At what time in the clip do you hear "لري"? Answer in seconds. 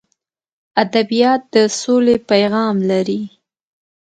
2.89-3.21